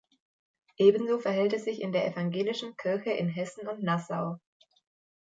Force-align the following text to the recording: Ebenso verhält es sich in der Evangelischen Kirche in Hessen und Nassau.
Ebenso 0.79 1.19
verhält 1.19 1.53
es 1.53 1.65
sich 1.65 1.79
in 1.79 1.91
der 1.91 2.07
Evangelischen 2.07 2.75
Kirche 2.75 3.11
in 3.11 3.29
Hessen 3.29 3.67
und 3.67 3.83
Nassau. 3.83 4.37